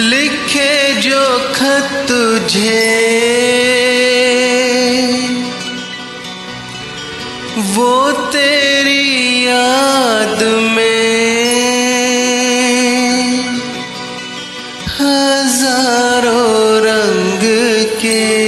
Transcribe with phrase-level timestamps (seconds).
[0.00, 1.22] लिखे जो
[1.54, 2.86] खत तुझे।
[7.74, 10.42] वो तेरी याद
[10.72, 11.02] में
[14.98, 17.42] हज़ारों रंग
[18.02, 18.47] के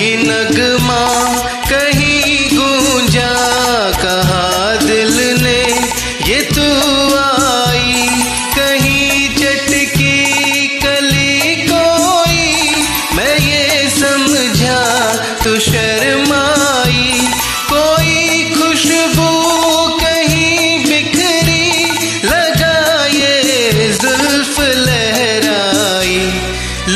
[0.00, 1.00] नगमा
[1.70, 3.30] कहीं गूंजा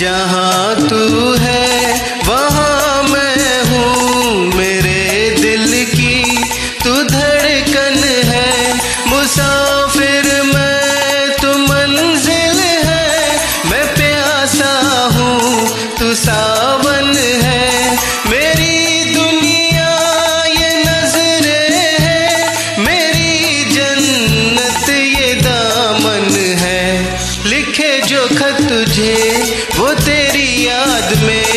[0.00, 1.92] जहाँ तू है,
[2.26, 6.36] वहाँ मैं हूँ मेरे दिल की।
[6.84, 8.74] तू धड़कन है,
[9.06, 13.36] मुसाफिर मैं, तू मंजिल है।
[13.70, 14.72] मैं प्यासा
[15.16, 15.68] हूँ,
[15.98, 16.59] तू सावन
[28.90, 31.49] तुझे वो तेरी याद में।